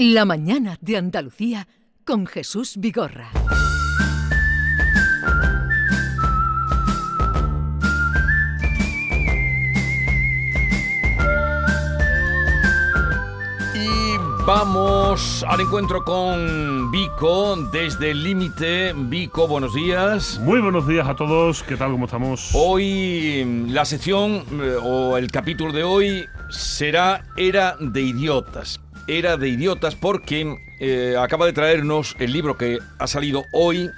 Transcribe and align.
La 0.00 0.24
mañana 0.24 0.78
de 0.80 0.96
Andalucía 0.96 1.66
con 2.04 2.24
Jesús 2.24 2.76
Vigorra. 2.76 3.32
Y 13.74 14.16
vamos 14.46 15.44
al 15.48 15.62
encuentro 15.62 16.04
con 16.04 16.92
Vico 16.92 17.56
desde 17.72 18.12
el 18.12 18.22
límite. 18.22 18.92
Vico, 18.94 19.48
buenos 19.48 19.74
días. 19.74 20.38
Muy 20.38 20.60
buenos 20.60 20.86
días 20.86 21.08
a 21.08 21.16
todos, 21.16 21.64
¿qué 21.64 21.76
tal? 21.76 21.90
¿Cómo 21.90 22.04
estamos? 22.04 22.50
Hoy 22.54 23.66
la 23.68 23.84
sección 23.84 24.44
eh, 24.62 24.76
o 24.80 25.16
el 25.16 25.28
capítulo 25.32 25.72
de 25.72 25.82
hoy 25.82 26.24
será 26.50 27.24
Era 27.36 27.76
de 27.80 28.02
Idiotas. 28.02 28.78
Era 29.08 29.38
de 29.38 29.48
Idiotas 29.48 29.96
porque 29.96 30.58
eh, 30.78 31.16
acaba 31.18 31.46
de 31.46 31.54
traernos 31.54 32.14
el 32.18 32.30
libro 32.30 32.58
que 32.58 32.78
ha 32.98 33.06
salido 33.06 33.46
hoy 33.52 33.90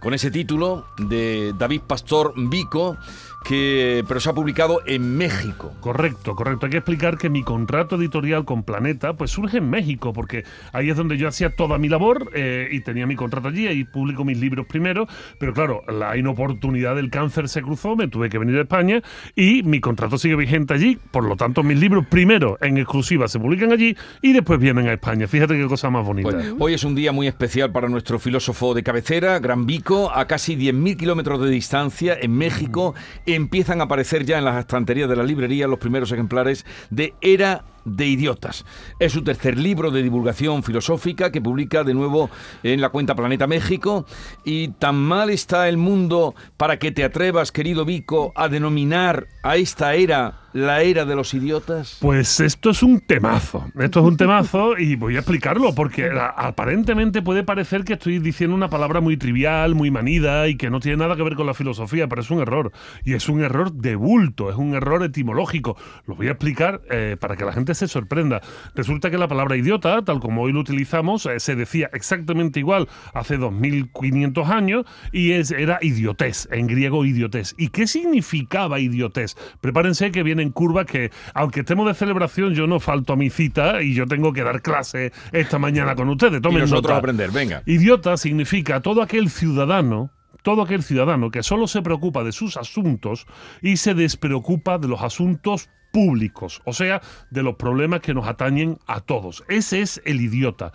con 0.00 0.14
ese 0.14 0.32
título 0.32 0.84
de 0.98 1.54
David 1.56 1.82
Pastor 1.86 2.34
Vico, 2.36 2.96
que, 3.44 4.04
pero 4.06 4.20
se 4.20 4.30
ha 4.30 4.34
publicado 4.34 4.80
en 4.86 5.16
México. 5.16 5.72
Correcto, 5.80 6.34
correcto. 6.34 6.66
Hay 6.66 6.70
que 6.70 6.78
explicar 6.78 7.18
que 7.18 7.30
mi 7.30 7.42
contrato 7.42 7.96
editorial 7.96 8.44
con 8.44 8.62
Planeta 8.62 9.14
pues 9.14 9.30
surge 9.30 9.58
en 9.58 9.70
México, 9.70 10.12
porque 10.12 10.44
ahí 10.72 10.90
es 10.90 10.96
donde 10.96 11.16
yo 11.16 11.28
hacía 11.28 11.54
toda 11.54 11.78
mi 11.78 11.88
labor 11.88 12.30
eh, 12.34 12.68
y 12.70 12.80
tenía 12.80 13.06
mi 13.06 13.16
contrato 13.16 13.48
allí, 13.48 13.66
ahí 13.66 13.84
publico 13.84 14.24
mis 14.24 14.38
libros 14.38 14.66
primero, 14.66 15.06
pero 15.38 15.52
claro, 15.54 15.82
la 15.88 16.16
inoportunidad 16.16 16.96
del 16.96 17.10
cáncer 17.10 17.48
se 17.48 17.62
cruzó, 17.62 17.96
me 17.96 18.08
tuve 18.08 18.28
que 18.28 18.38
venir 18.38 18.56
a 18.56 18.62
España 18.62 19.02
y 19.34 19.62
mi 19.62 19.80
contrato 19.80 20.18
sigue 20.18 20.36
vigente 20.36 20.74
allí, 20.74 20.98
por 21.10 21.24
lo 21.24 21.36
tanto 21.36 21.62
mis 21.62 21.78
libros 21.78 22.06
primero 22.06 22.58
en 22.60 22.76
exclusiva 22.78 23.28
se 23.28 23.38
publican 23.38 23.72
allí 23.72 23.96
y 24.22 24.32
después 24.32 24.58
vienen 24.60 24.88
a 24.88 24.92
España. 24.92 25.26
Fíjate 25.26 25.56
qué 25.56 25.66
cosa 25.66 25.90
más 25.90 26.04
bonita. 26.04 26.30
Pues, 26.30 26.54
hoy 26.58 26.74
es 26.74 26.84
un 26.84 26.94
día 26.94 27.12
muy 27.12 27.26
especial 27.26 27.72
para 27.72 27.88
nuestro 27.88 28.18
filósofo 28.18 28.74
de 28.74 28.82
cabecera, 28.82 29.38
Gran 29.38 29.66
Vico, 29.66 30.10
a 30.12 30.26
casi 30.26 30.56
10.000 30.56 30.96
kilómetros 30.96 31.40
de 31.40 31.50
distancia, 31.50 32.16
en 32.20 32.36
México, 32.36 32.94
empiezan 33.34 33.80
a 33.80 33.84
aparecer 33.84 34.24
ya 34.24 34.38
en 34.38 34.44
las 34.44 34.58
estanterías 34.58 35.08
de 35.08 35.16
la 35.16 35.22
librería 35.22 35.66
los 35.66 35.78
primeros 35.78 36.12
ejemplares 36.12 36.64
de 36.90 37.14
Era 37.20 37.64
de 37.84 38.06
Idiotas. 38.06 38.64
Es 38.98 39.12
su 39.12 39.22
tercer 39.22 39.58
libro 39.58 39.90
de 39.90 40.02
divulgación 40.02 40.62
filosófica 40.62 41.32
que 41.32 41.40
publica 41.40 41.84
de 41.84 41.94
nuevo 41.94 42.30
en 42.62 42.80
la 42.80 42.90
cuenta 42.90 43.14
Planeta 43.14 43.46
México. 43.46 44.06
Y 44.44 44.68
tan 44.68 44.96
mal 44.96 45.30
está 45.30 45.68
el 45.68 45.76
mundo 45.76 46.34
para 46.56 46.78
que 46.78 46.92
te 46.92 47.04
atrevas, 47.04 47.52
querido 47.52 47.84
Vico, 47.84 48.32
a 48.34 48.48
denominar 48.48 49.26
a 49.42 49.56
esta 49.56 49.94
era 49.94 50.48
la 50.52 50.82
era 50.82 51.04
de 51.04 51.14
los 51.14 51.34
idiotas? 51.34 51.98
Pues 52.00 52.40
esto 52.40 52.70
es 52.70 52.82
un 52.82 53.00
temazo. 53.00 53.66
Esto 53.78 54.00
es 54.00 54.06
un 54.06 54.16
temazo 54.16 54.78
y 54.78 54.96
voy 54.96 55.16
a 55.16 55.20
explicarlo 55.20 55.74
porque 55.74 56.10
aparentemente 56.36 57.22
puede 57.22 57.44
parecer 57.44 57.84
que 57.84 57.94
estoy 57.94 58.18
diciendo 58.18 58.56
una 58.56 58.68
palabra 58.68 59.00
muy 59.00 59.16
trivial, 59.16 59.74
muy 59.74 59.90
manida 59.90 60.48
y 60.48 60.56
que 60.56 60.70
no 60.70 60.80
tiene 60.80 60.98
nada 60.98 61.16
que 61.16 61.22
ver 61.22 61.34
con 61.34 61.46
la 61.46 61.54
filosofía, 61.54 62.08
pero 62.08 62.22
es 62.22 62.30
un 62.30 62.40
error. 62.40 62.72
Y 63.04 63.14
es 63.14 63.28
un 63.28 63.42
error 63.42 63.72
de 63.72 63.96
bulto, 63.96 64.50
es 64.50 64.56
un 64.56 64.74
error 64.74 65.02
etimológico. 65.04 65.76
Lo 66.06 66.14
voy 66.14 66.28
a 66.28 66.32
explicar 66.32 66.80
eh, 66.90 67.16
para 67.18 67.36
que 67.36 67.44
la 67.44 67.52
gente 67.52 67.67
se 67.74 67.88
sorprenda. 67.88 68.40
Resulta 68.74 69.10
que 69.10 69.18
la 69.18 69.28
palabra 69.28 69.56
idiota, 69.56 70.02
tal 70.02 70.20
como 70.20 70.42
hoy 70.42 70.52
lo 70.52 70.60
utilizamos, 70.60 71.26
eh, 71.26 71.40
se 71.40 71.56
decía 71.56 71.90
exactamente 71.92 72.60
igual 72.60 72.88
hace 73.14 73.36
2500 73.36 74.48
años 74.48 74.84
y 75.12 75.32
es, 75.32 75.50
era 75.50 75.78
idiotés, 75.82 76.48
en 76.52 76.66
griego 76.66 77.04
idiotés. 77.04 77.54
¿Y 77.58 77.68
qué 77.68 77.86
significaba 77.86 78.80
idiotés? 78.80 79.36
Prepárense 79.60 80.10
que 80.10 80.22
viene 80.22 80.42
en 80.42 80.50
curva 80.50 80.84
que, 80.84 81.10
aunque 81.34 81.60
estemos 81.60 81.86
de 81.86 81.94
celebración, 81.94 82.54
yo 82.54 82.66
no 82.66 82.80
falto 82.80 83.12
a 83.12 83.16
mi 83.16 83.30
cita 83.30 83.82
y 83.82 83.94
yo 83.94 84.06
tengo 84.06 84.32
que 84.32 84.42
dar 84.42 84.62
clase 84.62 85.12
esta 85.32 85.58
mañana 85.58 85.94
con 85.94 86.08
ustedes. 86.08 86.40
Tomen 86.40 86.58
y 86.58 86.60
nosotros 86.62 86.90
nota. 86.90 86.96
aprender, 86.96 87.30
venga. 87.30 87.62
Idiota 87.66 88.16
significa 88.16 88.80
todo 88.80 89.02
aquel 89.02 89.30
ciudadano 89.30 90.10
todo 90.42 90.62
aquel 90.62 90.82
ciudadano 90.82 91.30
que 91.30 91.42
solo 91.42 91.66
se 91.66 91.82
preocupa 91.82 92.24
de 92.24 92.32
sus 92.32 92.56
asuntos 92.56 93.26
y 93.60 93.76
se 93.76 93.92
despreocupa 93.92 94.78
de 94.78 94.88
los 94.88 95.02
asuntos 95.02 95.68
públicos, 95.98 96.62
o 96.64 96.72
sea, 96.72 97.02
de 97.28 97.42
los 97.42 97.56
problemas 97.56 97.98
que 97.98 98.14
nos 98.14 98.28
atañen 98.28 98.78
a 98.86 99.00
todos. 99.00 99.42
Ese 99.48 99.80
es 99.80 100.00
el 100.04 100.20
idiota. 100.20 100.70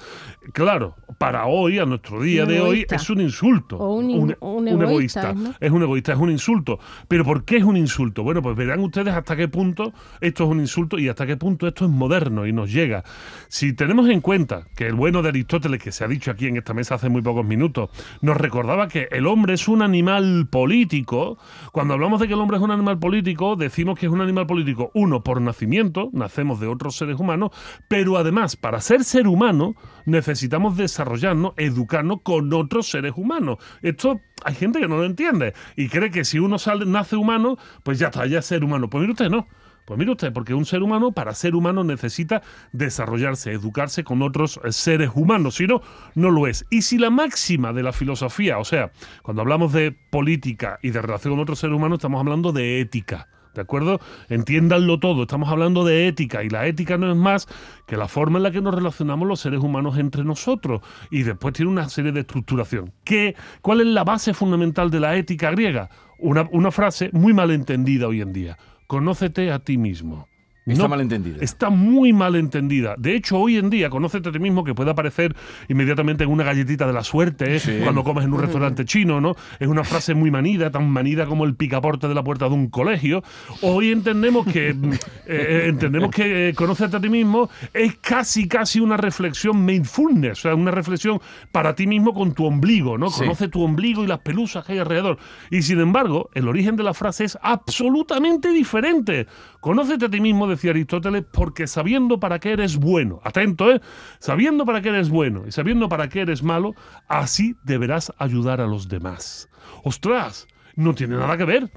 Claro, 0.52 0.98
para 1.18 1.46
hoy, 1.46 1.80
a 1.80 1.86
nuestro 1.86 2.22
día 2.22 2.44
Un 2.44 2.50
de 2.50 2.60
hoy, 2.60 2.86
es 2.90 3.10
un 3.10 3.22
insulto. 3.22 3.78
O 3.78 3.96
un 3.96 4.36
un 4.42 4.68
egoísta, 4.68 5.34
¿no? 5.34 5.54
Es 5.62 5.72
un 5.72 5.82
egoísta, 5.82 6.12
es 6.12 6.20
un 6.20 6.30
insulto. 6.30 6.78
Pero 7.08 7.24
¿por 7.24 7.46
qué 7.46 7.56
es 7.56 7.64
un 7.64 7.78
insulto? 7.78 8.24
Bueno, 8.24 8.42
pues 8.42 8.58
verán 8.58 8.82
ustedes 8.82 9.14
hasta 9.14 9.38
qué 9.38 9.48
punto 9.48 9.94
esto 10.20 10.44
es 10.44 10.50
un 10.50 10.60
insulto 10.60 11.00
y 11.00 11.08
hasta 11.08 11.26
qué 11.26 11.38
punto 11.38 11.70
esto 11.70 11.86
es 11.86 11.92
moderno 11.92 12.46
y 12.46 12.52
nos 12.52 12.70
llega. 12.70 13.06
Si 13.48 13.72
tenemos 13.72 14.10
en 14.10 14.20
cuenta 14.20 14.66
que 14.76 14.88
el 14.88 14.96
bueno 14.96 15.22
de 15.22 15.30
Aristóteles, 15.30 15.82
que 15.82 15.94
se 15.94 16.04
ha 16.04 16.10
dicho 16.10 16.32
aquí 16.32 16.48
en 16.48 16.58
esta 16.58 16.74
mesa 16.74 16.96
hace 16.96 17.08
muy 17.08 17.22
pocos 17.22 17.46
minutos, 17.46 17.92
nos 18.20 18.36
recordaba 18.36 18.90
que 18.90 19.08
el 19.12 19.26
hombre 19.28 19.54
es 19.54 19.70
un 19.70 19.82
animal 19.84 20.48
político, 20.50 21.38
cuando 21.72 21.94
hablamos 21.94 22.20
de 22.20 22.28
que 22.28 22.34
el 22.34 22.42
hombre 22.42 22.58
es 22.58 22.64
un 22.64 22.72
animal 22.72 23.00
político, 23.00 23.56
decimos 23.56 23.98
que 23.98 24.08
es 24.08 24.12
un 24.12 24.20
animal 24.20 24.48
político, 24.48 24.92
uno, 24.94 25.13
por 25.22 25.42
nacimiento, 25.42 26.10
nacemos 26.14 26.60
de 26.60 26.68
otros 26.68 26.96
seres 26.96 27.20
humanos, 27.20 27.52
pero 27.88 28.18
además, 28.18 28.56
para 28.56 28.82
ser 28.82 29.04
ser 29.04 29.28
humano, 29.28 29.76
necesitamos 30.06 30.78
desarrollarnos, 30.78 31.54
educarnos 31.58 32.22
con 32.24 32.52
otros 32.54 32.90
seres 32.90 33.14
humanos. 33.16 33.58
Esto 33.82 34.22
hay 34.46 34.56
gente 34.56 34.80
que 34.80 34.88
no 34.88 34.98
lo 34.98 35.06
entiende 35.06 35.54
y 35.76 35.90
cree 35.90 36.10
que 36.10 36.26
si 36.26 36.40
uno 36.40 36.58
sale, 36.58 36.86
nace 36.86 37.16
humano, 37.16 37.58
pues 37.84 38.00
ya 38.00 38.08
está, 38.08 38.26
ya 38.26 38.40
es 38.40 38.46
ser 38.46 38.64
humano. 38.64 38.90
Pues 38.90 39.02
mire 39.02 39.12
usted, 39.12 39.30
no. 39.30 39.48
Pues 39.86 40.00
mire 40.00 40.12
usted, 40.12 40.32
porque 40.32 40.54
un 40.54 40.66
ser 40.66 40.82
humano, 40.82 41.12
para 41.12 41.36
ser 41.36 41.56
humano, 41.56 41.84
necesita 41.84 42.42
desarrollarse, 42.72 43.52
educarse 43.52 44.06
con 44.06 44.22
otros 44.22 44.60
eh, 44.64 44.72
seres 44.72 45.12
humanos, 45.14 45.56
si 45.56 45.68
no, 45.68 45.82
no 46.16 46.32
lo 46.32 46.48
es. 46.48 46.66
Y 46.70 46.84
si 46.84 46.98
la 46.98 47.10
máxima 47.10 47.74
de 47.74 47.84
la 47.84 47.92
filosofía, 47.92 48.60
o 48.60 48.64
sea, 48.64 48.92
cuando 49.24 49.42
hablamos 49.42 49.74
de 49.74 49.92
política 49.92 50.80
y 50.82 50.92
de 50.92 51.02
relación 51.02 51.34
con 51.34 51.42
otros 51.42 51.60
seres 51.60 51.76
humanos, 51.76 51.98
estamos 51.98 52.20
hablando 52.22 52.54
de 52.54 52.80
ética. 52.80 53.28
¿De 53.54 53.62
acuerdo? 53.62 54.00
Entiéndanlo 54.30 55.00
todo, 55.00 55.24
estamos 55.24 55.50
hablando 55.50 55.86
de 55.86 56.08
ética 56.08 56.44
y 56.44 56.50
la 56.50 56.66
ética 56.66 56.98
no 56.98 57.12
es 57.12 57.18
más 57.18 57.48
que 57.86 57.98
la 57.98 58.08
forma 58.08 58.40
en 58.40 58.44
la 58.44 58.52
que 58.52 58.62
nos 58.62 58.74
relacionamos 58.74 59.28
los 59.28 59.40
seres 59.40 59.60
humanos 59.60 59.98
entre 59.98 60.24
nosotros 60.24 60.82
y 61.12 61.24
después 61.24 61.54
tiene 61.54 61.72
una 61.72 61.88
serie 61.90 62.12
de 62.12 62.22
estructuración. 62.22 62.94
¿Qué, 63.04 63.36
¿Cuál 63.62 63.82
es 63.82 63.88
la 63.88 64.04
base 64.04 64.34
fundamental 64.34 64.90
de 64.90 65.00
la 65.00 65.16
ética 65.16 65.52
griega? 65.52 65.90
Una, 66.18 66.48
una 66.52 66.72
frase 66.72 67.10
muy 67.14 67.34
mal 67.34 67.52
entendida 67.52 68.08
hoy 68.08 68.22
en 68.22 68.34
día. 68.34 68.58
Conócete 68.88 69.52
a 69.52 69.60
ti 69.60 69.78
mismo. 69.78 70.28
Está 70.66 70.84
No, 70.84 70.90
mal 70.90 71.02
entendida. 71.02 71.38
Está 71.42 71.70
muy 71.70 72.14
mal 72.14 72.36
entendida. 72.36 72.96
De 72.98 73.16
hecho, 73.16 73.38
hoy 73.38 73.58
en 73.58 73.70
día, 73.70 73.90
conócete 73.90 74.30
a 74.30 74.32
ti 74.32 74.40
mismo, 74.40 74.64
que 74.64 74.74
puede 74.74 74.92
aparecer 74.92 75.36
inmediatamente 75.68 76.24
en 76.24 76.30
una 76.30 76.46
galletita 76.46 76.88
de 76.88 76.94
la 76.94 77.04
suerte, 77.04 77.56
¿eh? 77.56 77.60
Sí. 77.60 77.80
cuando 77.84 78.04
comes 78.04 78.24
en 78.24 78.34
un 78.34 78.40
restaurante 78.40 78.86
chino, 78.86 79.20
¿no? 79.20 79.36
Es 79.60 79.68
una 79.68 79.84
frase 79.84 80.14
muy 80.14 80.32
manida, 80.32 80.72
tan 80.72 80.90
manida 80.90 81.26
como 81.26 81.44
el 81.44 81.56
picaporte 81.56 82.08
de 82.08 82.16
la 82.16 82.24
puerta 82.24 82.48
de 82.48 82.56
un 82.56 82.70
colegio. 82.70 83.24
Hoy 83.62 83.92
entendemos 83.92 84.48
que 84.48 84.74
mm, 84.74 84.94
eh, 85.28 85.66
entendemos 85.68 86.12
que 86.12 86.50
eh, 86.50 86.54
conócete 86.54 86.96
a 86.96 87.02
ti 87.02 87.10
mismo 87.10 87.50
es 87.74 87.96
casi, 87.98 88.48
casi 88.48 88.80
una 88.80 88.96
reflexión 88.96 89.66
mindfulness, 89.66 90.40
o 90.40 90.42
sea, 90.44 90.56
una 90.56 90.72
reflexión 90.72 91.20
para 91.52 91.76
ti 91.76 91.88
mismo 91.88 92.14
con 92.14 92.34
tu 92.34 92.46
ombligo, 92.46 92.98
¿no? 92.98 93.10
Sí. 93.10 93.22
Conoce 93.22 93.50
tu 93.50 93.62
ombligo 93.64 94.04
y 94.04 94.08
las 94.08 94.20
pelusas 94.20 94.66
que 94.66 94.74
hay 94.74 94.80
alrededor. 94.80 95.18
Y 95.52 95.62
sin 95.62 95.82
embargo, 95.82 96.30
el 96.34 96.48
origen 96.48 96.78
de 96.78 96.84
la 96.84 96.94
frase 96.94 97.26
es 97.26 97.38
absolutamente 97.42 98.50
diferente. 98.50 99.28
Conócete 99.60 100.06
a 100.06 100.10
ti 100.10 100.20
mismo, 100.20 100.48
decía 100.56 100.72
Aristóteles, 100.72 101.24
porque 101.32 101.68
sabiendo 101.68 102.20
para 102.20 102.40
qué 102.40 102.54
eres 102.54 102.78
bueno, 102.78 103.20
atento, 103.24 103.72
¿eh? 103.72 103.82
Sabiendo 104.20 104.66
para 104.66 104.82
qué 104.82 104.90
eres 104.90 105.10
bueno 105.10 105.44
y 105.48 105.52
sabiendo 105.52 105.90
para 105.90 106.10
qué 106.10 106.22
eres 106.22 106.44
malo, 106.44 106.74
así 107.08 107.56
deberás 107.64 108.12
ayudar 108.18 108.62
a 108.62 108.68
los 108.68 108.88
demás. 108.88 109.50
¡Ostras! 109.84 110.48
No 110.76 110.96
tiene 110.96 111.18
nada 111.18 111.38
que 111.38 111.46
ver 111.46 111.70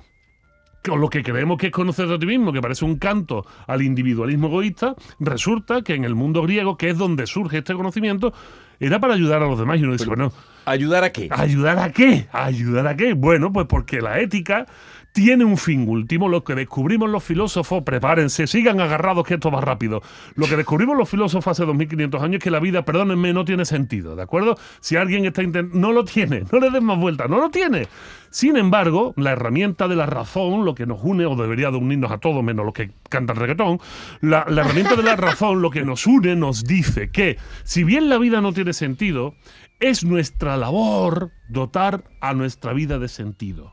con 0.87 1.01
lo 1.01 1.09
que 1.09 1.23
creemos 1.23 1.59
que 1.59 1.67
es 1.67 1.73
conocerte 1.73 2.15
a 2.15 2.19
ti 2.19 2.27
mismo, 2.27 2.53
que 2.53 2.61
parece 2.61 2.85
un 2.85 2.97
canto 2.97 3.45
al 3.67 3.83
individualismo 3.83 4.47
egoísta, 4.47 4.95
resulta 5.19 5.83
que 5.83 5.95
en 5.95 6.05
el 6.05 6.15
mundo 6.15 6.43
griego, 6.43 6.77
que 6.77 6.91
es 6.91 6.99
donde 6.99 7.27
surge 7.27 7.59
este 7.59 7.75
conocimiento, 7.75 8.33
era 8.79 9.01
para 9.01 9.15
ayudar 9.15 9.43
a 9.43 9.49
los 9.49 9.59
demás. 9.59 9.81
Y 9.81 9.83
uno 9.83 9.95
dice, 9.95 10.07
bueno, 10.07 10.33
¿Ayudar 10.67 11.05
a 11.05 11.13
qué? 11.13 11.29
¿Ayudar 11.31 11.79
a 11.79 11.93
qué? 11.93 12.27
¿Ayudar 12.33 12.89
a 12.89 12.97
qué? 12.97 13.13
Bueno, 13.13 13.53
pues 13.53 13.67
porque 13.69 14.01
la 14.01 14.19
ética 14.19 14.67
tiene 15.17 15.47
un 15.47 15.57
fin 15.57 15.89
último. 15.89 16.29
Lo 16.29 16.45
que 16.45 16.55
descubrimos 16.55 17.09
los 17.09 17.25
filósofos, 17.25 17.83
prepárense, 17.85 18.47
sigan 18.47 18.83
agarrados 18.83 19.27
que 19.27 19.35
esto 19.35 19.51
va 19.51 19.63
rápido. 19.63 20.03
Lo 20.35 20.47
que 20.47 20.57
descubrimos 20.57 20.95
los 20.95 21.09
filósofos 21.09 21.53
hace 21.53 21.65
2500 21.65 22.23
años 22.23 22.37
es 22.37 22.45
que 22.45 22.51
la 22.51 22.61
vida, 22.61 22.85
perdónenme, 22.85 23.33
no 23.33 23.47
tiene 23.47 23.65
sentido, 23.65 24.15
¿de 24.15 24.23
acuerdo? 24.23 24.59
Si 24.81 24.97
alguien 24.97 25.25
está 25.25 25.43
intentando... 25.43 25.81
No 25.81 25.93
lo 25.93 26.05
tiene, 26.05 26.45
no 26.53 26.61
le 26.61 26.69
des 26.69 26.83
más 26.83 26.99
vueltas, 26.99 27.31
no 27.31 27.39
lo 27.39 27.49
tiene. 27.49 27.89
Sin 28.29 28.59
embargo, 28.59 29.15
la 29.17 29.33
herramienta 29.33 29.89
de 29.89 29.97
la 29.97 30.05
razón, 30.05 30.67
lo 30.67 30.75
que 30.75 30.85
nos 30.85 31.01
une, 31.03 31.25
o 31.25 31.35
debería 31.35 31.71
de 31.71 31.79
unirnos 31.79 32.13
a 32.13 32.19
todos, 32.19 32.45
menos 32.45 32.67
los 32.67 32.75
que 32.75 32.91
cantan 33.09 33.37
reggaetón, 33.37 33.81
la, 34.21 34.45
la 34.51 34.61
herramienta 34.61 34.97
de 34.97 35.03
la 35.03 35.17
razón, 35.17 35.63
lo 35.63 35.71
que 35.71 35.83
nos 35.83 36.07
une, 36.07 36.37
nos 36.37 36.65
dice 36.65 37.09
que, 37.11 37.39
si 37.65 37.85
bien 37.85 38.11
la 38.11 38.19
vida 38.19 38.43
no 38.43 38.53
tiene 38.53 38.75
sentido, 38.75 39.35
es 39.81 40.05
nuestra 40.05 40.59
labor 40.59 41.31
dotar 41.49 42.05
a 42.21 42.35
nuestra 42.35 42.75
vida 42.75 42.99
de 42.99 43.09
sentido. 43.09 43.73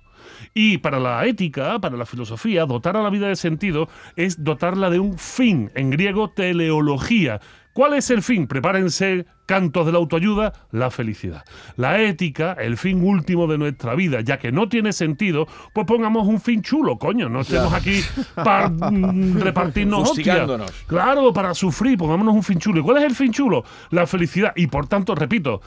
Y 0.53 0.77
para 0.79 0.99
la 0.99 1.25
ética, 1.25 1.79
para 1.79 1.97
la 1.97 2.05
filosofía, 2.05 2.65
dotar 2.65 2.97
a 2.97 3.03
la 3.03 3.09
vida 3.09 3.27
de 3.27 3.35
sentido 3.35 3.89
es 4.15 4.43
dotarla 4.43 4.89
de 4.89 4.99
un 4.99 5.17
fin, 5.17 5.71
en 5.75 5.89
griego 5.89 6.29
teleología, 6.29 7.39
¿Cuál 7.73 7.95
es 7.95 8.11
el 8.11 8.21
fin? 8.21 8.45
Prepárense 8.45 9.25
cantos 9.47 9.87
de 9.87 9.91
la 9.91 9.97
autoayuda, 9.97 10.53
la 10.71 10.91
felicidad. 10.91 11.43
La 11.75 11.99
ética, 11.99 12.53
el 12.53 12.77
fin 12.77 13.03
último 13.03 13.47
de 13.47 13.57
nuestra 13.57 13.95
vida, 13.95 14.21
ya 14.21 14.37
que 14.37 14.51
no 14.51 14.69
tiene 14.69 14.93
sentido, 14.93 15.47
pues 15.73 15.87
pongamos 15.87 16.27
un 16.27 16.39
fin 16.39 16.61
chulo, 16.61 16.99
coño, 16.99 17.29
no 17.29 17.41
estemos 17.41 17.73
aquí 17.73 17.99
para 18.35 18.69
mm, 18.69 19.39
repartirnos 19.39 20.11
hostias. 20.11 20.47
Claro, 20.85 21.33
para 21.33 21.55
sufrir, 21.55 21.97
pongámonos 21.97 22.35
un 22.35 22.43
fin 22.43 22.59
chulo. 22.59 22.79
¿Y 22.79 22.83
cuál 22.83 22.97
es 22.97 23.03
el 23.05 23.15
fin 23.15 23.31
chulo? 23.31 23.63
La 23.89 24.05
felicidad. 24.05 24.53
Y 24.55 24.67
por 24.67 24.87
tanto, 24.87 25.15
repito, 25.15 25.61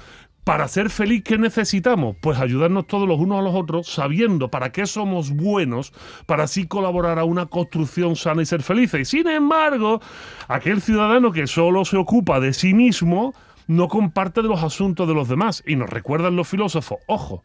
para 0.47 0.69
ser 0.69 0.91
feliz, 0.91 1.25
¿qué 1.25 1.39
necesitamos? 1.39 2.15
Pues 2.21 2.39
ayudarnos 2.39 2.87
todos 2.87 3.09
los 3.09 3.19
unos 3.19 3.41
a 3.41 3.43
los 3.43 3.57
otros, 3.57 3.89
sabiendo 3.89 4.49
para 4.49 4.71
qué 4.71 4.87
somos 4.87 5.33
buenos, 5.33 5.93
para 6.25 6.45
así 6.45 6.69
colaborar 6.69 7.19
a 7.19 7.25
una 7.25 7.47
construcción 7.47 8.15
sana 8.15 8.43
y 8.43 8.47
ser 8.47 8.63
felices. 8.63 9.01
Y 9.01 9.05
sin 9.05 9.27
embargo, 9.27 10.01
aquel 10.47 10.81
ciudadano 10.81 11.33
que 11.33 11.49
solo 11.49 11.85
se 11.85 11.97
ocupa 11.97 12.39
de 12.39 12.53
sí 12.53 12.75
mismo, 12.75 13.35
no 13.67 13.89
comparte 13.89 14.41
de 14.41 14.47
los 14.47 14.63
asuntos 14.63 15.09
de 15.09 15.15
los 15.15 15.29
demás. 15.29 15.65
Y 15.67 15.75
nos 15.75 15.91
recuerdan 15.91 16.37
los 16.37 16.47
filósofos, 16.47 17.01
ojo, 17.09 17.43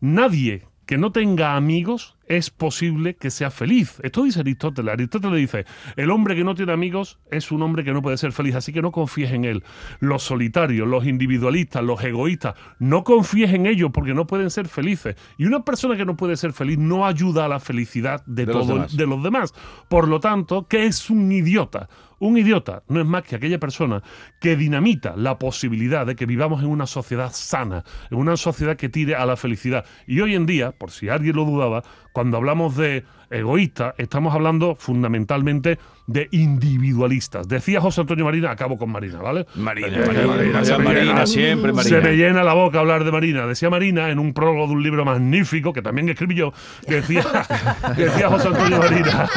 nadie 0.00 0.62
que 0.90 0.98
no 0.98 1.12
tenga 1.12 1.54
amigos 1.54 2.16
es 2.26 2.50
posible 2.50 3.14
que 3.14 3.30
sea 3.30 3.52
feliz. 3.52 4.00
Esto 4.02 4.24
dice 4.24 4.40
Aristóteles. 4.40 4.92
Aristóteles 4.92 5.38
dice, 5.38 5.64
el 5.94 6.10
hombre 6.10 6.34
que 6.34 6.42
no 6.42 6.56
tiene 6.56 6.72
amigos 6.72 7.20
es 7.30 7.52
un 7.52 7.62
hombre 7.62 7.84
que 7.84 7.92
no 7.92 8.02
puede 8.02 8.16
ser 8.16 8.32
feliz, 8.32 8.56
así 8.56 8.72
que 8.72 8.82
no 8.82 8.90
confíes 8.90 9.30
en 9.30 9.44
él. 9.44 9.62
Los 10.00 10.24
solitarios, 10.24 10.88
los 10.88 11.06
individualistas, 11.06 11.84
los 11.84 12.02
egoístas, 12.02 12.56
no 12.80 13.04
confíes 13.04 13.54
en 13.54 13.66
ellos 13.66 13.92
porque 13.94 14.14
no 14.14 14.26
pueden 14.26 14.50
ser 14.50 14.66
felices. 14.66 15.14
Y 15.38 15.44
una 15.44 15.64
persona 15.64 15.96
que 15.96 16.04
no 16.04 16.16
puede 16.16 16.36
ser 16.36 16.52
feliz 16.52 16.76
no 16.76 17.06
ayuda 17.06 17.44
a 17.44 17.48
la 17.48 17.60
felicidad 17.60 18.24
de, 18.26 18.46
todos 18.46 18.96
de 18.96 19.06
los 19.06 19.22
demás. 19.22 19.54
Por 19.88 20.08
lo 20.08 20.18
tanto, 20.18 20.66
¿qué 20.66 20.86
es 20.86 21.08
un 21.08 21.30
idiota? 21.30 21.88
Un 22.20 22.36
idiota 22.36 22.82
no 22.88 23.00
es 23.00 23.06
más 23.06 23.22
que 23.22 23.36
aquella 23.36 23.58
persona 23.58 24.02
que 24.40 24.54
dinamita 24.54 25.14
la 25.16 25.38
posibilidad 25.38 26.06
de 26.06 26.14
que 26.16 26.26
vivamos 26.26 26.62
en 26.62 26.68
una 26.68 26.86
sociedad 26.86 27.32
sana, 27.32 27.82
en 28.10 28.18
una 28.18 28.36
sociedad 28.36 28.76
que 28.76 28.90
tire 28.90 29.14
a 29.14 29.24
la 29.24 29.36
felicidad. 29.36 29.86
Y 30.06 30.20
hoy 30.20 30.34
en 30.34 30.44
día, 30.44 30.70
por 30.72 30.90
si 30.90 31.08
alguien 31.08 31.34
lo 31.34 31.46
dudaba, 31.46 31.82
cuando 32.12 32.36
hablamos 32.36 32.76
de 32.76 33.04
egoístas, 33.30 33.94
estamos 33.96 34.34
hablando 34.34 34.74
fundamentalmente 34.74 35.78
de 36.06 36.28
individualistas. 36.32 37.48
Decía 37.48 37.80
José 37.80 38.02
Antonio 38.02 38.26
Marina, 38.26 38.50
acabo 38.50 38.76
con 38.76 38.90
Marina, 38.90 39.22
¿vale? 39.22 39.46
Marina, 39.54 39.88
Marina, 39.88 40.26
Marina, 40.26 40.78
Marina, 40.78 41.26
siempre 41.26 41.72
Marina. 41.72 42.02
Se 42.02 42.06
me 42.06 42.16
llena 42.16 42.44
la 42.44 42.52
boca 42.52 42.80
hablar 42.80 43.04
de 43.04 43.12
Marina. 43.12 43.46
Decía 43.46 43.70
Marina 43.70 44.10
en 44.10 44.18
un 44.18 44.34
prólogo 44.34 44.66
de 44.66 44.72
un 44.74 44.82
libro 44.82 45.06
magnífico 45.06 45.72
que 45.72 45.80
también 45.80 46.08
escribí 46.10 46.34
yo, 46.34 46.52
decía, 46.86 47.24
decía 47.96 48.28
José 48.28 48.48
Antonio 48.48 48.78
Marina 48.78 49.28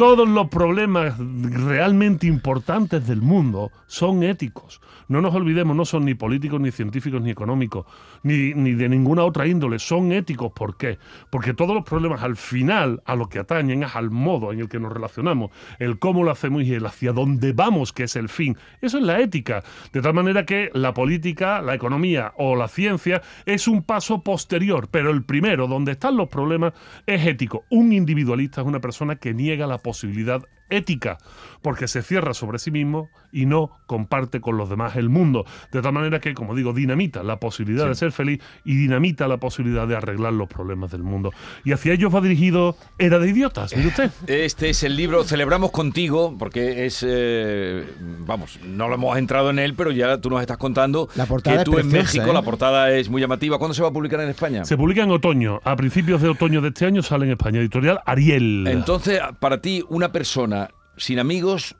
todos 0.00 0.26
los 0.26 0.48
problemas 0.48 1.14
realmente 1.18 2.26
importantes 2.26 3.06
del 3.06 3.20
mundo 3.20 3.70
son 3.86 4.22
éticos. 4.22 4.80
No 5.08 5.20
nos 5.20 5.34
olvidemos, 5.34 5.76
no 5.76 5.84
son 5.84 6.06
ni 6.06 6.14
políticos, 6.14 6.58
ni 6.58 6.70
científicos, 6.70 7.20
ni 7.20 7.30
económicos, 7.30 7.84
ni, 8.22 8.54
ni, 8.54 8.72
de 8.72 8.88
ninguna 8.88 9.24
otra 9.24 9.46
índole. 9.46 9.78
Son 9.78 10.10
éticos. 10.12 10.52
¿Por 10.52 10.78
qué? 10.78 10.98
Porque 11.28 11.52
todos 11.52 11.74
los 11.74 11.84
problemas 11.84 12.22
al 12.22 12.36
final 12.36 13.02
a 13.04 13.14
lo 13.16 13.28
que 13.28 13.40
atañen 13.40 13.82
es 13.82 13.94
al 13.94 14.10
modo 14.10 14.52
en 14.52 14.60
el 14.60 14.68
que 14.70 14.78
nos 14.78 14.90
relacionamos, 14.92 15.50
el 15.80 15.98
cómo 15.98 16.22
lo 16.22 16.30
hacemos 16.30 16.62
y 16.62 16.72
el 16.72 16.86
hacia 16.86 17.12
dónde 17.12 17.52
vamos, 17.52 17.92
que 17.92 18.04
es 18.04 18.16
el 18.16 18.28
fin. 18.28 18.56
Eso 18.80 18.98
es 18.98 19.04
la 19.04 19.20
ética. 19.20 19.64
De 19.92 20.00
tal 20.00 20.14
manera 20.14 20.46
que 20.46 20.70
la 20.72 20.94
política, 20.94 21.60
la 21.60 21.74
economía 21.74 22.32
o 22.38 22.56
la 22.56 22.68
ciencia 22.68 23.20
es 23.44 23.68
un 23.68 23.82
paso 23.82 24.22
posterior, 24.22 24.88
pero 24.90 25.10
el 25.10 25.24
primero, 25.24 25.66
donde 25.66 25.92
están 25.92 26.16
los 26.16 26.28
problemas, 26.28 26.72
es 27.04 27.26
ético. 27.26 27.64
Un 27.68 27.92
individualista 27.92 28.62
es 28.62 28.66
una 28.66 28.80
persona 28.80 29.16
que 29.16 29.34
niega 29.34 29.66
la 29.66 29.78
posibilidad 29.90 30.44
ética, 30.70 31.18
porque 31.62 31.88
se 31.88 32.02
cierra 32.02 32.34
sobre 32.34 32.58
sí 32.58 32.70
mismo 32.70 33.10
y 33.32 33.46
no 33.46 33.70
comparte 33.86 34.40
con 34.40 34.56
los 34.56 34.68
demás 34.70 34.96
el 34.96 35.08
mundo. 35.08 35.44
De 35.72 35.82
tal 35.82 35.92
manera 35.92 36.20
que, 36.20 36.34
como 36.34 36.54
digo, 36.54 36.72
dinamita 36.72 37.22
la 37.22 37.38
posibilidad 37.38 37.86
de 37.86 37.94
ser 37.94 38.12
feliz 38.12 38.40
y 38.64 38.76
dinamita 38.76 39.28
la 39.28 39.38
posibilidad 39.38 39.86
de 39.86 39.96
arreglar 39.96 40.32
los 40.32 40.48
problemas 40.48 40.90
del 40.90 41.02
mundo. 41.02 41.32
Y 41.64 41.72
hacia 41.72 41.92
ellos 41.92 42.14
va 42.14 42.20
dirigido 42.20 42.76
Era 42.98 43.18
de 43.18 43.30
Idiotas, 43.30 43.76
mire 43.76 43.88
usted. 43.88 44.10
Este 44.26 44.70
es 44.70 44.82
el 44.84 44.96
libro, 44.96 45.24
celebramos 45.24 45.70
contigo, 45.70 46.34
porque 46.38 46.86
es, 46.86 47.04
eh, 47.06 47.86
vamos, 48.20 48.58
no 48.64 48.88
lo 48.88 48.94
hemos 48.94 49.16
entrado 49.18 49.50
en 49.50 49.58
él, 49.58 49.74
pero 49.74 49.90
ya 49.90 50.18
tú 50.18 50.30
nos 50.30 50.40
estás 50.40 50.56
contando 50.56 51.08
la 51.14 51.26
portada 51.26 51.58
que 51.58 51.64
tú 51.64 51.78
en 51.78 51.88
México, 51.88 52.26
¿eh? 52.26 52.32
la 52.32 52.42
portada 52.42 52.90
es 52.92 53.08
muy 53.08 53.20
llamativa. 53.20 53.58
¿Cuándo 53.58 53.74
se 53.74 53.82
va 53.82 53.88
a 53.88 53.92
publicar 53.92 54.20
en 54.20 54.28
España? 54.28 54.64
Se 54.64 54.76
publica 54.76 55.02
en 55.02 55.10
otoño, 55.10 55.60
a 55.64 55.76
principios 55.76 56.22
de 56.22 56.28
otoño 56.28 56.60
de 56.60 56.68
este 56.68 56.86
año 56.86 57.02
sale 57.02 57.26
en 57.26 57.32
España, 57.32 57.60
editorial 57.60 58.00
Ariel. 58.06 58.66
Entonces, 58.66 59.20
para 59.38 59.60
ti, 59.60 59.84
una 59.88 60.12
persona 60.12 60.59
sin 61.00 61.18
amigos 61.18 61.74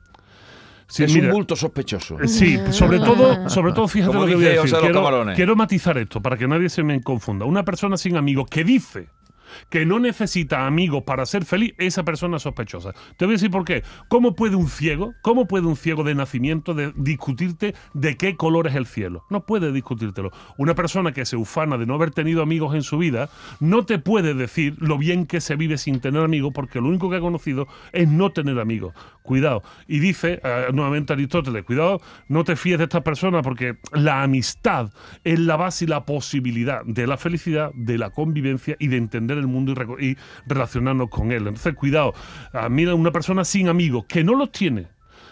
es 0.99 1.15
un 1.15 1.31
bulto 1.31 1.55
sospechoso. 1.55 2.21
Eh, 2.21 2.27
sí, 2.27 2.59
sobre 2.71 2.99
todo, 2.99 3.49
sobre 3.49 3.73
todo 3.73 3.87
fíjate 3.87 4.15
lo 4.15 4.27
que 4.27 4.35
voy 4.35 4.47
a 4.47 4.63
decir. 4.63 4.77
Quiero, 4.81 5.27
quiero, 5.35 5.57
matizar 5.57 5.97
esto 5.99 6.21
para 6.21 6.37
que 6.37 6.49
nadie 6.49 6.69
se 6.69 6.83
me 6.83 7.01
confunda. 7.01 7.45
Una 7.45 7.65
persona 7.65 7.97
sin 7.97 8.17
amigos 8.17 8.49
que 8.51 8.65
dice 8.65 9.09
que 9.69 9.87
no 9.87 9.99
necesita 9.99 10.67
amigos 10.67 11.03
para 11.05 11.27
ser 11.27 11.45
feliz, 11.45 11.75
esa 11.79 12.05
persona 12.05 12.37
es 12.37 12.43
sospechosa. 12.43 12.93
Te 13.17 13.25
voy 13.25 13.35
a 13.35 13.37
decir 13.37 13.51
por 13.51 13.65
qué. 13.65 13.83
¿Cómo 14.09 14.35
puede 14.35 14.57
un 14.57 14.69
ciego, 14.69 15.15
cómo 15.23 15.47
puede 15.47 15.67
un 15.67 15.77
ciego 15.77 16.05
de 16.05 16.15
nacimiento 16.15 16.75
discutirte 16.97 17.75
de 17.95 18.17
qué 18.17 18.37
color 18.37 18.67
es 18.67 18.75
el 18.75 18.87
cielo? 18.87 19.25
No 19.31 19.47
puede 19.47 19.73
discutírtelo. 19.73 20.31
Una 20.59 20.75
persona 20.75 21.13
que 21.13 21.25
se 21.25 21.37
ufana 21.37 21.79
de 21.79 21.87
no 21.87 21.95
haber 21.95 22.11
tenido 22.11 22.43
amigos 22.43 22.75
en 22.75 22.83
su 22.83 22.99
vida, 22.99 23.31
no 23.61 23.85
te 23.85 23.99
puede 23.99 24.35
decir 24.35 24.77
lo 24.79 24.99
bien 24.99 25.27
que 25.27 25.41
se 25.41 25.57
vive 25.57 25.79
sin 25.79 26.01
tener 26.01 26.23
amigos, 26.23 26.53
porque 26.55 26.81
lo 26.81 26.89
único 26.89 27.11
que 27.11 27.17
ha 27.17 27.21
conocido 27.21 27.67
es 27.93 28.09
no 28.09 28.31
tener 28.31 28.59
amigos. 28.59 28.95
Cuidado. 29.23 29.63
Y 29.87 29.99
dice 29.99 30.41
eh, 30.43 30.67
nuevamente 30.73 31.13
Aristóteles, 31.13 31.65
cuidado, 31.65 32.01
no 32.29 32.45
te 32.45 32.57
fíes 32.57 32.79
de 32.79 32.85
estas 32.85 33.03
personas 33.03 33.43
porque 33.43 33.77
la 33.93 34.23
amistad 34.23 34.91
es 35.25 35.39
la 35.39 35.57
base 35.57 35.85
y 35.85 35.89
la 35.89 36.05
posibilidad 36.05 36.83
de 36.85 37.07
la 37.07 37.17
felicidad, 37.17 37.71
de 37.75 37.99
la 37.99 38.11
convivencia 38.11 38.77
y 38.79 38.89
de 38.89 38.97
entender 38.97 39.39
el 39.41 39.47
mundo 39.47 39.75
y, 39.99 40.17
relacionarnos 40.47 41.09
con 41.09 41.33
él. 41.33 41.47
Entonces, 41.47 41.75
cuidado, 41.75 42.15
ah, 42.53 42.69
mira 42.69 42.95
una 42.95 43.11
persona 43.11 43.45
sin 43.45 43.69
amigos 43.69 44.05
que 44.07 44.25
no 44.25 44.35
los 44.35 44.53
tiene 44.53 44.89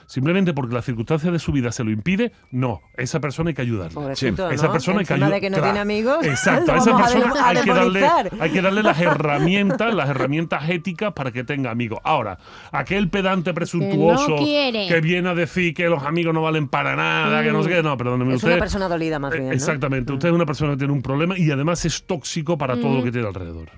simplemente 0.08 0.54
porque 0.54 0.74
la 0.74 0.82
circunstancia 0.82 1.30
de 1.30 1.38
su 1.38 1.52
vida 1.52 1.70
se 1.70 1.84
lo 1.84 1.90
impide, 1.90 2.32
no, 2.50 2.80
esa 2.96 3.20
persona 3.20 3.50
hay 3.50 3.54
que 3.54 3.62
ayudarle. 3.62 4.12
Esa 4.12 4.72
persona 4.72 5.00
hay 5.00 5.04
que 5.04 5.12
ayudarle. 5.12 5.34
de 5.36 5.40
que 5.40 5.50
no 5.50 5.60
tiene 5.60 5.78
amigos. 5.78 6.24
Exacto, 6.24 6.72
a 6.74 6.78
esa 6.78 6.96
persona 6.96 7.32
hay, 7.44 7.56
que 7.58 7.72
darle, 7.72 8.08
hay 8.40 8.50
que 8.50 8.62
darle 8.62 8.82
las 8.82 8.98
herramientas, 9.00 9.94
las 9.94 10.08
herramientas 10.08 10.68
éticas 10.68 11.12
para 11.12 11.30
que 11.30 11.44
tenga 11.44 11.70
amigos. 11.70 12.00
Ahora, 12.04 12.38
aquel 12.72 13.10
pedante 13.10 13.52
presuntuoso 13.52 14.36
que, 14.38 15.00
viene 15.02 15.28
a 15.28 15.34
decir 15.34 15.74
que 15.74 15.88
los 15.88 16.02
amigos 16.02 16.34
no 16.34 16.42
valen 16.42 16.68
para 16.68 16.96
nada, 16.96 17.42
que 17.42 17.52
no 17.52 17.62
sé 17.62 17.68
qué, 17.68 17.82
no, 17.82 17.96
perdóneme 17.96 18.34
es 18.34 18.42
una 18.42 18.58
persona 18.58 18.88
dolida 18.88 19.18
más 19.18 19.32
bien. 19.32 19.52
Exactamente, 19.52 20.12
usted 20.12 20.28
es 20.28 20.34
una 20.34 20.46
persona 20.46 20.72
que 20.72 20.78
tiene 20.78 20.92
un 20.92 21.02
problema 21.02 21.38
y 21.38 21.50
además 21.50 21.84
es 21.84 22.04
tóxico 22.06 22.56
para 22.56 22.76
todo 22.80 22.96
lo 22.96 23.04
que 23.04 23.12
tiene 23.12 23.28
alrededor. 23.28 23.70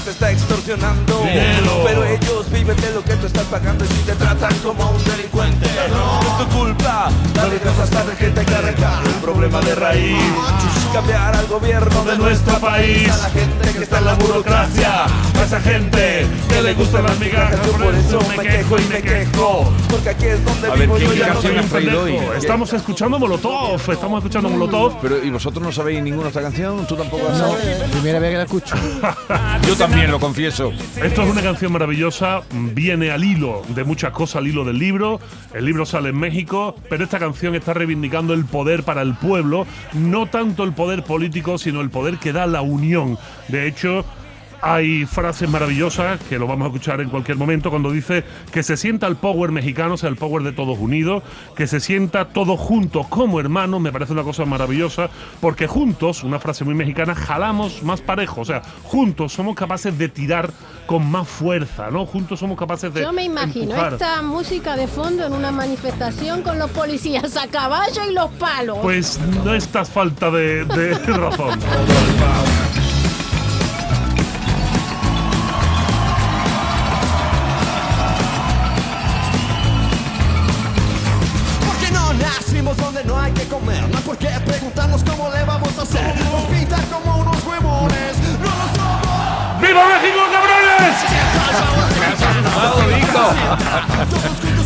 Te 0.00 0.10
está 0.10 0.30
extorsionando. 0.30 1.22
Pero 1.84 2.04
ellos 2.04 2.50
viven 2.50 2.76
de 2.76 2.90
lo 2.92 3.02
que 3.02 3.14
tú 3.14 3.26
estás 3.26 3.44
pagando 3.44 3.84
y 3.84 3.88
si 3.88 4.02
te 4.02 4.14
tratan 4.14 4.54
como 4.58 4.90
un 4.90 5.04
delincuente, 5.04 5.66
no 5.90 6.20
es 6.20 6.38
tu 6.38 6.56
culpa. 6.56 7.10
Dale 7.34 7.58
cosas 7.58 7.90
tarde 7.90 8.14
que 8.16 8.28
te 8.28 8.40
arrancar 8.54 9.02
el 9.04 9.07
problema 9.48 9.60
de 9.60 9.74
raíz. 9.74 10.18
Cambiar 10.92 11.36
al 11.36 11.46
gobierno 11.46 12.04
de 12.04 12.18
nuestro 12.18 12.58
país. 12.58 13.08
A 13.10 13.16
la 13.16 13.30
gente 13.30 13.72
que 13.72 13.82
está 13.82 13.98
en 13.98 14.04
la 14.04 14.14
burocracia. 14.14 15.04
A 15.04 15.44
esa 15.44 15.60
gente 15.60 16.26
que 16.48 16.62
le 16.62 16.74
gustan 16.74 17.04
las 17.04 17.18
migajas. 17.18 17.58
Yo 17.66 17.72
por 17.72 17.94
eso 17.94 18.18
me 18.36 18.46
quejo 18.46 18.78
y 18.78 18.84
me 18.84 19.02
quejo. 19.02 19.72
Porque 19.90 20.08
aquí 20.10 20.26
es 20.26 20.44
donde 20.44 20.70
vivo 20.70 20.98
yo 20.98 21.14
ya 21.14 21.34
no 21.34 21.42
soy 21.42 21.88
un 21.88 22.36
Estamos 22.36 22.72
escuchando 22.72 23.18
Molotov. 23.18 23.80
Estamos 23.90 24.18
escuchando 24.18 24.48
Molotov. 24.48 25.00
Pero 25.00 25.24
¿y 25.24 25.30
vosotros 25.30 25.62
no 25.62 25.72
sabéis 25.72 26.02
ninguna 26.02 26.28
esta 26.28 26.42
canción? 26.42 26.86
¿Tú 26.86 26.96
tampoco 26.96 27.28
la 27.28 27.36
sabes? 27.36 27.90
primera 27.90 28.18
vez 28.18 28.30
que 28.30 28.36
la 28.36 28.42
escucho. 28.44 28.74
yo 29.66 29.76
también 29.76 30.10
lo 30.10 30.18
confieso. 30.18 30.72
Esto 31.02 31.22
es 31.22 31.30
una 31.30 31.42
canción 31.42 31.72
maravillosa, 31.72 32.42
viene 32.50 33.10
al 33.10 33.24
hilo 33.24 33.62
de 33.68 33.84
muchas 33.84 34.12
cosas, 34.12 34.36
al 34.36 34.46
hilo 34.46 34.64
del 34.64 34.78
libro. 34.78 35.20
El 35.54 35.64
libro 35.64 35.86
sale 35.86 36.10
en 36.10 36.18
México, 36.18 36.74
pero 36.88 37.04
esta 37.04 37.18
canción 37.18 37.54
está 37.54 37.74
reivindicando 37.74 38.34
el 38.34 38.44
poder 38.44 38.82
para 38.82 39.02
el 39.02 39.14
pueblo, 39.14 39.37
no 39.94 40.26
tanto 40.26 40.64
el 40.64 40.72
poder 40.72 41.04
político, 41.04 41.58
sino 41.58 41.80
el 41.80 41.90
poder 41.90 42.18
que 42.18 42.32
da 42.32 42.46
la 42.46 42.62
unión. 42.62 43.18
De 43.48 43.66
hecho, 43.66 44.04
hay 44.60 45.06
frases 45.06 45.48
maravillosas 45.48 46.20
que 46.28 46.38
lo 46.38 46.46
vamos 46.46 46.66
a 46.66 46.68
escuchar 46.68 47.00
en 47.00 47.08
cualquier 47.10 47.36
momento 47.36 47.70
cuando 47.70 47.90
dice 47.90 48.24
que 48.52 48.62
se 48.62 48.76
sienta 48.76 49.06
el 49.06 49.16
power 49.16 49.52
mexicano, 49.52 49.94
o 49.94 49.96
sea, 49.96 50.08
el 50.08 50.16
power 50.16 50.42
de 50.42 50.52
todos 50.52 50.78
unidos, 50.78 51.22
que 51.56 51.66
se 51.66 51.80
sienta 51.80 52.26
todos 52.26 52.58
juntos 52.58 53.06
como 53.08 53.40
hermanos, 53.40 53.80
me 53.80 53.92
parece 53.92 54.12
una 54.12 54.22
cosa 54.22 54.44
maravillosa, 54.44 55.10
porque 55.40 55.66
juntos, 55.66 56.24
una 56.24 56.38
frase 56.38 56.64
muy 56.64 56.74
mexicana, 56.74 57.14
jalamos 57.14 57.82
más 57.82 58.00
parejo, 58.00 58.40
o 58.40 58.44
sea, 58.44 58.62
juntos 58.82 59.32
somos 59.32 59.54
capaces 59.54 59.96
de 59.96 60.08
tirar 60.08 60.50
con 60.86 61.08
más 61.10 61.28
fuerza, 61.28 61.90
¿no? 61.90 62.06
Juntos 62.06 62.40
somos 62.40 62.58
capaces 62.58 62.92
de 62.94 63.02
Yo 63.02 63.12
me 63.12 63.24
imagino 63.24 63.72
empujar. 63.72 63.92
esta 63.94 64.22
música 64.22 64.76
de 64.76 64.86
fondo 64.86 65.26
en 65.26 65.32
una 65.34 65.52
manifestación 65.52 66.42
con 66.42 66.58
los 66.58 66.70
policías 66.70 67.36
a 67.36 67.46
caballo 67.48 68.02
y 68.10 68.14
los 68.14 68.30
palos. 68.32 68.78
Pues 68.82 69.20
no 69.44 69.54
estás 69.54 69.90
falta 69.90 70.30
de, 70.30 70.64
de 70.64 70.94
razón. 71.06 71.58
Hay 83.28 83.34
que 83.34 83.44
comer. 83.48 83.88
No 83.88 83.98
hay 83.98 84.04
por 84.04 84.16
qué 84.16 84.28
preguntarnos 84.44 85.04
cómo 85.04 85.30
le 85.30 85.44
vamos 85.44 85.78
a 85.78 85.82
hacer. 85.82 86.16
Nos 86.24 86.42
pintan 86.44 86.84
como 86.86 87.18
unos 87.18 87.44
huevones. 87.44 88.16
No 88.40 88.46
lo 88.46 88.66
somos. 88.74 89.60
¡Viva 89.60 89.82
México, 89.86 90.20
cabrones! 90.32 90.96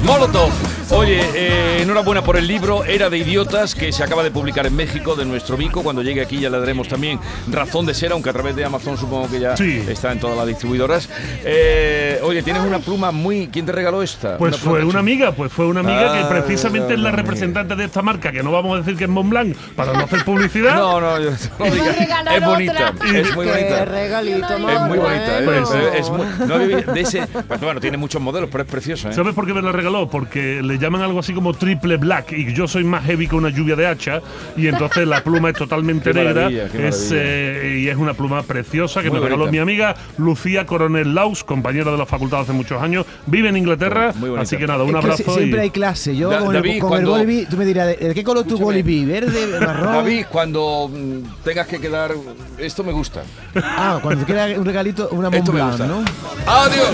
Molotov. 0.05 0.82
Oye, 0.95 1.21
eh, 1.35 1.79
enhorabuena 1.83 2.23
por 2.23 2.37
el 2.37 2.47
libro 2.47 2.85
Era 2.85 3.09
de 3.09 3.17
Idiotas 3.19 3.75
que 3.75 3.91
se 3.93 4.05
acaba 4.05 4.23
de 4.23 4.31
publicar 4.31 4.67
en 4.67 4.77
México 4.77 5.17
de 5.17 5.25
nuestro 5.25 5.57
Vico. 5.57 5.83
Cuando 5.83 6.03
llegue 6.03 6.21
aquí 6.21 6.39
ya 6.39 6.51
le 6.51 6.61
daremos 6.61 6.87
también 6.87 7.19
razón 7.51 7.87
de 7.87 7.95
ser, 7.95 8.13
aunque 8.13 8.29
a 8.29 8.33
través 8.33 8.55
de 8.55 8.65
Amazon 8.65 8.97
supongo 8.99 9.29
que 9.31 9.41
ya 9.41 9.57
Sí. 9.57 9.83
está 9.89 10.13
en 10.13 10.21
todas 10.21 10.37
las 10.37 10.47
distribuidoras. 10.47 11.09
Eh, 11.45 12.21
oye, 12.23 12.43
tienes 12.43 12.63
una 12.63 12.79
pluma 12.79 13.11
muy. 13.11 13.49
¿Quién 13.49 13.65
te 13.67 13.73
regaló 13.73 14.03
esta? 14.03 14.37
Pues 14.37 14.57
pluma 14.59 14.77
fue 14.77 14.85
una 14.85 14.99
amiga, 15.01 15.33
pues 15.33 15.51
fue 15.51 15.67
una 15.67 15.81
amiga 15.81 16.13
Ah, 16.13 16.19
que 16.29 16.35
precisamente 16.35 16.93
es 16.95 17.01
la 17.01 17.09
una 17.09 17.17
representante 17.17 17.75
de 17.75 17.85
esta 17.85 18.03
marca, 18.03 18.31
que 18.31 18.43
no 18.43 18.53
vamos 18.53 18.75
a 18.75 18.79
decir 18.83 18.97
que 18.97 19.05
es 19.05 19.11
Montblanc 19.11 19.57
para 19.75 19.95
no 19.95 20.01
hacer 20.01 20.25
publicidad. 20.25 20.77
No, 20.83 21.01
no, 21.01 21.19
yo- 21.21 21.31
no 21.31 21.65
regalar 21.99 22.37
Es 22.37 22.45
bonita, 22.45 22.93
es 23.07 23.35
muy 23.35 23.47
bonita. 23.47 23.85
regalito, 23.87 24.47
Es 24.55 24.81
muy 24.83 24.99
bonita, 24.99 25.39
¿eh? 25.39 25.43
Pues, 25.45 25.69
Pero 25.71 25.93
es 25.95 26.11
muy- 26.11 26.47
no 26.47 26.55
había- 26.55 26.77
de 26.83 27.01
ese, 27.01 27.27
pues, 27.27 27.61
bueno, 27.61 27.81
tiene 27.81 27.97
muchos 27.97 28.21
modelos, 28.21 28.49
pero 28.53 28.65
es 28.65 28.71
preciosa. 28.71 29.09
¿eh? 29.11 29.13
¿Sabes 29.15 29.35
por 29.35 29.47
qué 29.47 29.55
me 29.55 29.63
la 29.63 29.73
regaló? 29.73 30.09
Porque 30.09 30.61
le 30.63 30.79
llaman 30.83 31.01
algo 31.03 31.21
así 31.21 31.33
como 31.33 31.55
triple 31.55 31.97
black 31.97 32.33
y 32.33 32.53
yo 32.53 32.67
soy 32.69 32.85
más 32.85 33.05
heavy 33.05 33.27
que 33.29 33.35
una 33.37 33.49
lluvia 33.49 33.77
de 33.77 33.87
hacha 33.87 34.21
y 34.57 34.67
entonces 34.67 35.07
la 35.07 35.23
pluma 35.25 35.51
es 35.51 35.57
totalmente 35.57 36.11
Qué 36.13 36.23
negra 36.25 36.51
es, 36.51 37.11
eh, 37.15 37.81
y 37.85 37.89
es 37.89 37.97
una 37.97 38.13
pluma 38.15 38.43
preciosa 38.43 39.03
que 39.03 39.09
Muy 39.11 39.19
me 39.21 39.25
regaló 39.25 39.45
bonita. 39.47 39.53
mi 39.53 39.59
amiga 39.59 39.95
Lucía 40.19 40.67
Coronel 40.67 41.15
Laus, 41.15 41.45
compañera 41.45 41.91
de 41.91 41.97
la 41.99 42.07
facultad 42.07 42.41
hace 42.41 42.53
muchos 42.53 42.83
años, 42.83 43.07
vive 43.27 43.49
en 43.49 43.57
Inglaterra, 43.57 44.13
Muy 44.17 44.37
así 44.39 44.57
que 44.57 44.67
nada, 44.67 44.83
un 44.85 44.91
Es 44.91 44.97
abrazo 44.97 45.23
si- 45.25 45.31
siempre 45.31 45.61
y- 45.61 45.63
hay 45.63 45.71
clase. 45.71 46.17
Yo 46.17 46.29
Da- 46.31 46.41
con, 46.41 46.53
David, 46.53 46.71
el, 46.73 46.79
con 46.81 46.89
cuando- 46.91 47.17
el 47.17 47.27
boliví, 47.27 47.47
tú 47.47 47.57
me 47.57 47.65
dirás, 47.65 47.87
¿de 47.99 48.13
qué 48.15 48.25
color 48.25 48.45
tu 48.45 48.59
boliví? 48.59 49.05
¿Verde, 49.05 49.47
marrón? 49.61 49.93
David, 49.95 50.27
cuando 50.31 50.91
mm, 50.93 51.43
tengas 51.45 51.67
que 51.67 51.79
quedar, 51.81 52.13
esto 52.59 52.83
me 52.85 52.93
gusta. 52.93 53.23
Ah, 53.57 53.99
cuando 54.03 54.25
te 54.25 54.33
queda 54.33 54.47
un 54.59 54.65
regalito, 54.65 55.09
una 55.13 55.29
gusta. 55.29 55.87
¿no? 55.87 56.03
Adiós. 56.47 56.89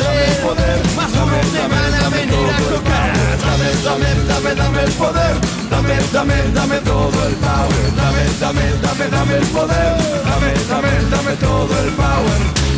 Dame, 3.45 3.71
dame, 3.85 4.11
dame, 4.29 4.55
dame 4.55 4.83
el 4.85 4.93
poder. 4.93 5.37
Dame, 5.71 5.97
dame, 6.13 6.35
dame 6.55 6.79
todo 6.81 7.27
el 7.29 7.35
power. 7.37 7.97
Dame, 7.97 8.25
dame, 8.41 8.63
dame, 8.83 9.09
dame 9.09 9.37
el 9.37 9.47
poder. 9.47 9.97
Dame, 10.25 10.53
dame, 10.69 11.11
dame 11.11 11.37
todo 11.37 11.85
el 11.85 11.93
power. 11.93 12.69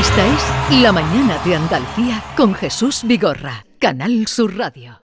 Esta 0.00 0.26
es 0.26 0.80
La 0.82 0.92
Mañana 0.92 1.38
de 1.44 1.56
Andalucía 1.56 2.22
con 2.36 2.54
Jesús 2.54 3.00
Vigorra, 3.04 3.64
Canal 3.80 4.28
Sur 4.28 4.56
Radio. 4.56 4.96